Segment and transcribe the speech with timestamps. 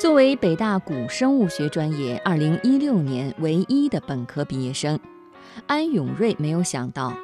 [0.00, 4.98] 作为北大古生物学专业2016年唯一的本科毕业生，
[5.66, 7.14] 安永瑞没有想到，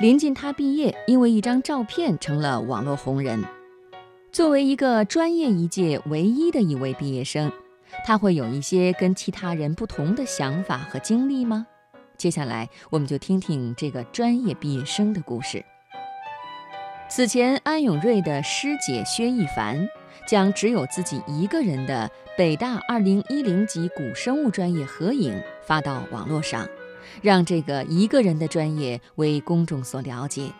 [0.00, 3.44] 临近他毕业，因为一张照片成了网络红人。
[4.32, 7.52] 作为一个专业一届唯一的一位毕业生，
[8.04, 11.64] 他会有一些跟其他人不同的想法和经历吗？
[12.18, 15.64] 接下来，我们就听听这个专业毕业生的故事。
[17.08, 19.88] 此前，安永瑞的师姐薛一凡
[20.26, 26.66] 将只有自己一个人的北大2010级古生物专业合影发到网络上，
[27.22, 30.50] 让这个一个人的专业为公众所了解。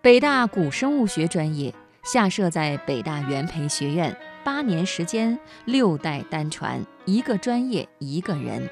[0.00, 8.68] 北大古生物学专业下设在北大元培学院，八年时间，六代单传，一个专业一个人。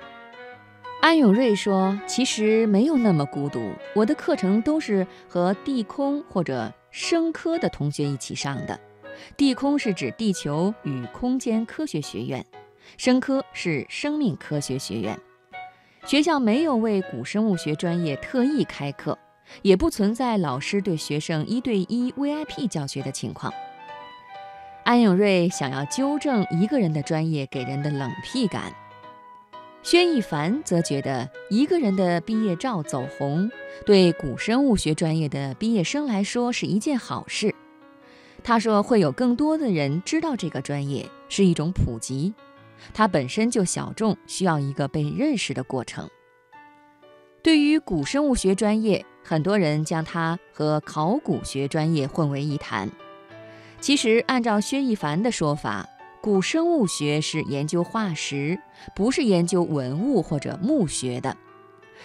[1.01, 8.79] 安永瑞说：“其实没有那么孤独，我的课程都是和地空或者生科的同学一起上的。
[9.37, 12.45] 地空是指地球与空间科学学院，
[12.97, 15.19] 生科是生命科学学院。
[16.05, 19.19] 学校没有为古生物学专业特意开课，
[19.63, 23.53] 也不存在老师对学生一对一 VIP 教学的情况。”
[24.85, 28.75] 安永瑞想要纠正一个人的专业给人的冷僻感。
[29.85, 33.51] 薛一凡则觉得一个人的毕业照走红，
[33.87, 37.55] 对古生物学专业的毕业生来说是一件好事。
[38.45, 42.35] 他说会有更多的人知道这个专业是一种普及，
[42.93, 46.09] 它本身就小众，需要一个被认识的过程。
[47.43, 52.91] 对于古生物学专业，很多人将它和考古学专业混为一谈。
[53.81, 55.89] 其实，按照薛一凡的说法。
[56.21, 58.57] 古生物学是研究化石，
[58.95, 61.37] 不是研究文物或者墓学的。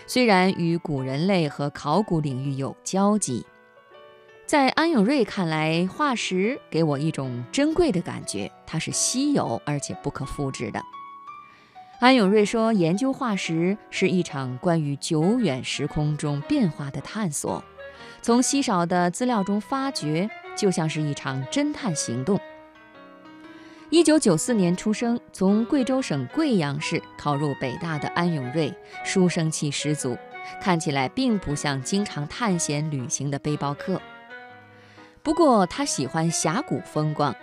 [0.07, 3.45] 虽然与古人类和考古领域有交集，
[4.47, 10.81] 在安永瑞看来，化石给我一种珍贵的感觉，它是稀有而且不可复制的。
[11.99, 17.61] 安永瑞说，研究化石是一场关于久远时空中变化的探索，
[18.21, 22.39] 从稀少的资料中发掘，就像是一场侦探行动。
[23.89, 28.73] 一九九四年出生，从贵州省贵阳市考入北大的安永瑞，
[29.03, 30.17] 书生气十足，
[30.61, 34.01] 看起来并不像经常探险旅行的背包客。
[35.27, 37.35] 不过他喜欢峡谷风光，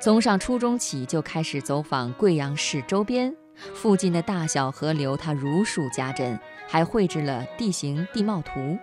[0.00, 3.34] 从上初中起就开始走访贵阳市周边
[3.74, 6.38] 附近的大小河流，他如数家珍，
[6.68, 8.78] 还绘制了地形地貌图。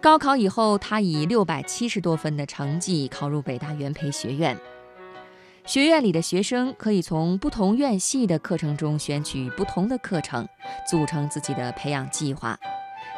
[0.00, 4.56] 高考以后，他以六百七十多分的成绩考入北大元培学院。
[5.66, 10.46] 学院里的学生可以从不同院系的课程中选取不同的课程，
[10.88, 12.56] 组成自己的培养计划。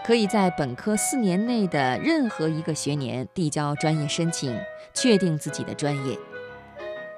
[0.05, 4.55] 可以在本科四年内的任何一个学年递交专业申请，
[4.93, 6.19] 确定自己的专业。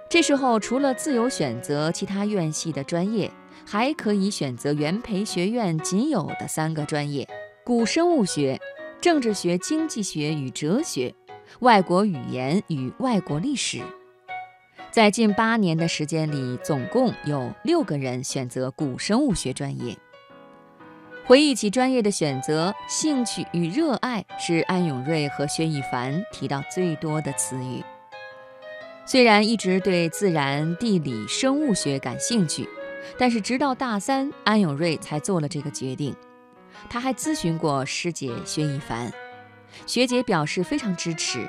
[0.08, 3.28] 这时候，除了自由选择其他院系的专业，
[3.66, 7.28] 还可以选择元培学院仅有的三个专业：
[7.64, 8.60] 古生物学、
[9.00, 11.12] 政治学、经济学与哲学、
[11.58, 13.82] 外国语言与外国历史。
[14.92, 19.98] 在近八年的时间里，总共有六个人选择古生物学专业。
[21.26, 27.82] 回忆起专业的选择，兴趣与热爱是安永瑞和薛一凡提到最多的词语。
[29.04, 32.68] 虽然一直对自然、地理、生物学感兴趣，
[33.18, 36.14] 但是直到大三，安永瑞才做了这个决定。
[36.88, 39.12] 他还咨询过师姐薛一凡，
[39.84, 41.44] 学姐表示非常支持。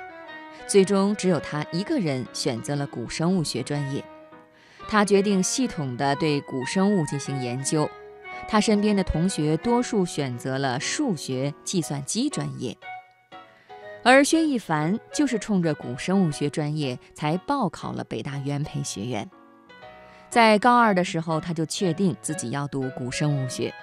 [0.66, 4.04] 最终只有他一个人选择了古生物学专业。
[4.88, 7.88] 他决定系统地对古生物进行研究。
[8.48, 12.78] 他身边的同学多数选择了数学、计算机专业，
[14.04, 19.30] 而薛一凡就是冲着古生物学专业才报考了北大元培学院。
[20.30, 23.74] 在高二的时候，他就确定自己要读古生物学。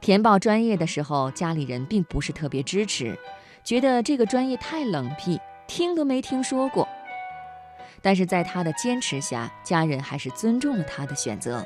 [0.00, 3.16] 填报专业的时候，家里人并不是特别支持，
[3.62, 5.38] 觉得这个专业太冷僻。
[5.66, 6.86] 听都没听说过，
[8.02, 11.64] 但是在他的坚持下，家人还是尊重了他的选择。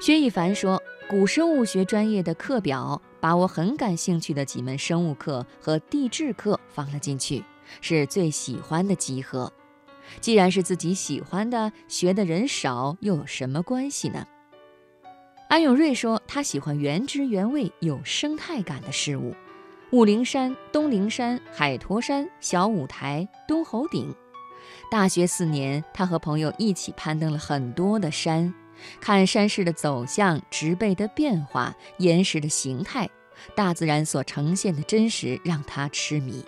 [0.00, 0.80] 薛一凡说
[1.10, 7.42] ：“古生物学专业的课表把我很感兴趣的几门生物课和地质课放了进去，
[7.80, 9.52] 是最喜欢的集合。
[10.20, 14.24] 既然是自己喜欢的，学的人少又有什么关系呢？”
[15.50, 19.34] 安永瑞说：“他喜欢原汁原味、有生态感的事物。”
[19.90, 24.14] 武陵山、东陵山、海坨山、小五台、东侯顶。
[24.90, 28.52] 大学四年，他和朋友一起攀登了很多的山，
[29.00, 33.08] 看山势的走向、植被的变化、岩石的形态，
[33.54, 36.44] 大自然所呈现的真实让他痴迷。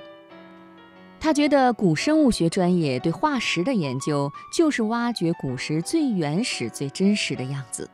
[1.19, 7.91] 他觉得古生物学专业对化石的研究就是挖掘古时最原始、最真实的样子。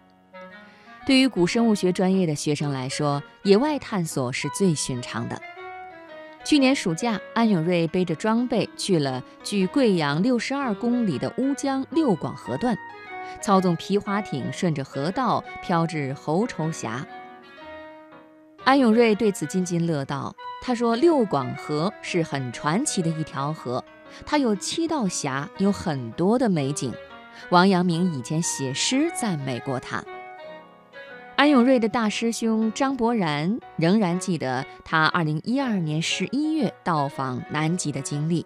[1.04, 5.40] 对于古生物学专业的学生来说，野外探索是最寻常的。
[6.44, 12.78] 去年暑假，安永瑞背着装备去了距贵阳六十二公里的乌江六广河段，
[13.40, 17.06] 操纵皮划艇顺着河道漂至猴愁峡。
[18.64, 20.34] 安永瑞对此津津乐道。
[20.62, 23.84] 他说：“六广河是很传奇的一条河，
[24.24, 26.92] 它有七道峡，有很多的美景。
[27.50, 30.02] 王阳明以前写诗赞美过它。”
[31.36, 38.44] 安永瑞的大师兄张伯然仍然记得他2012年11月到访南极的经历，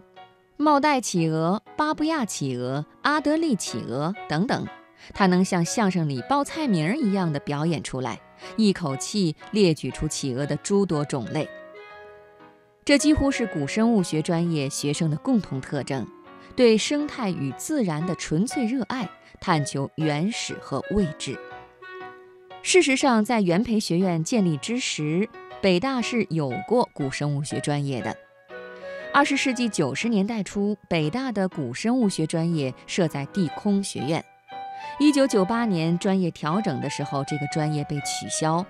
[0.60, 4.66] 帽带企鹅、巴布亚企鹅、阿德利企鹅等等，
[5.14, 8.20] 他能像相声里报菜名一样的表演出来，
[8.58, 11.48] 一口气列举出企鹅的诸多种类。
[12.84, 16.06] 这几乎是古生物学专业学生的共同特征：
[16.54, 19.08] 对生态与自然的纯粹热爱，
[19.40, 21.38] 探求原始和未知。
[22.60, 25.26] 事实上，在元培学院建立之时，
[25.62, 28.14] 北大是有过古生物学专业的。
[29.12, 34.24] 二十世纪九十年代初，北大的古生物学专业设在地空学院。
[35.00, 38.64] 一九九八年专业调整的时候，这个专业被取消。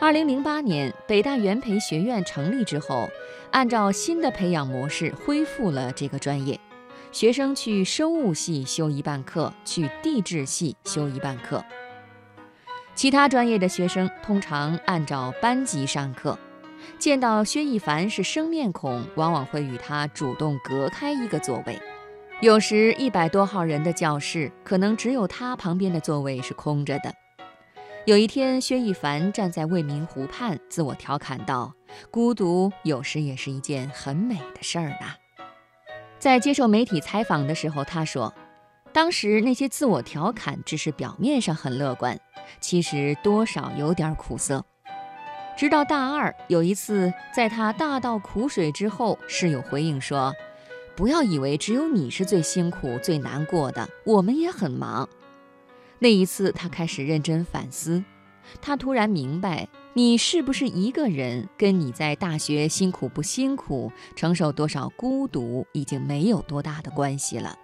[0.00, 3.08] 二零零八年，北大元培学院成立之后，
[3.52, 6.58] 按照新的培养模式恢复了这个专业。
[7.12, 11.64] 学生去生物系修一半课，去地质系修一半课。
[12.96, 16.36] 其他专业的学生通常按照班级上课，
[16.98, 21.80] 见到薛逸凡是生面孔，往往会与他主动隔开一个座位。
[22.40, 27.12] 有时一百多号人的教室，可能只有他旁边的座位是空着的。
[28.04, 31.72] 有一天，薛逸凡站在未名湖畔，自我调侃道
[32.10, 35.14] ：“孤独有时也是一件很美的事儿呢。”
[36.18, 38.32] 在接受媒体采访的时候，他说
[38.92, 42.18] ：“当时那些自我调侃只是表面上很乐观。”
[42.60, 44.64] 其实多少有点苦涩。
[45.56, 50.34] 直到大二有一次，在他大倒苦水之后，室友回应说
[50.94, 55.08] ：“不要以为只有你是最辛苦、最难过的，我们也很忙。”
[55.98, 58.04] 那一次，他开始认真反思。
[58.60, 67.56] 他突然明白，你是不是一个人，跟你在大学辛苦不辛苦、承受多少孤独，已经没有多大的关系了。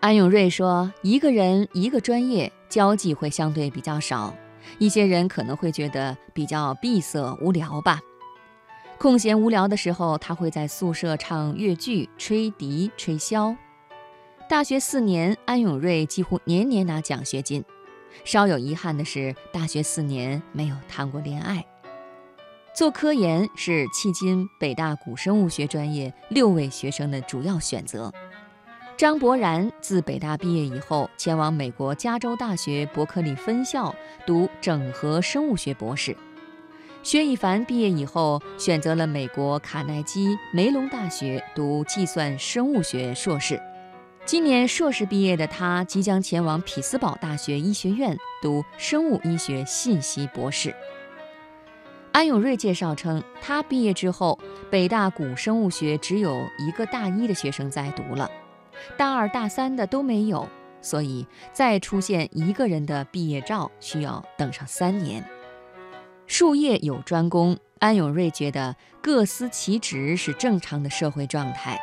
[0.00, 4.32] 安永瑞说：“一个人一个专业，交际会相对比较少，
[4.78, 8.00] 一些人可能会觉得比较闭塞无聊吧。
[8.98, 13.56] 空闲无聊的时候，他会在宿舍唱越剧、吹笛、吹箫。
[14.48, 17.64] 大学四年，安永瑞几乎年年拿奖学金。
[18.24, 21.64] 稍有遗憾的是，大学四年没有谈过恋爱。
[22.74, 28.12] 做科研是迄今北大古生物学专业六位学生的主要选择。”
[28.98, 33.94] 张伯然自北大毕业以后，前往美国加州大学伯克利分校
[34.26, 36.16] 读整合生物学博士。
[37.04, 43.62] 薛逸凡毕业以后，选择了美国卡耐基梅隆大学读计算生物学硕士。
[44.24, 50.74] 今年硕士毕业的他，即将前往匹兹堡大学医学院读生物医学信息博士。
[52.10, 54.36] 安永瑞介绍称，他毕业之后，
[54.68, 58.28] 北大古生物学只有一个大一的学生在读了。
[58.96, 60.48] 大二、大三的都没有，
[60.80, 65.24] 所以再出现一个人的毕业照需要等上三年。
[66.26, 71.80] 术业有专攻，安永瑞觉得各司其职是正常的社会状态。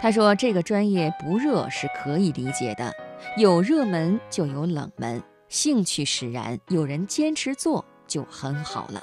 [0.00, 2.92] 他说：“这个专业不热是可以理解的，
[3.38, 9.02] 有热门就有冷门，兴趣使然，有人坚持做就很好了。”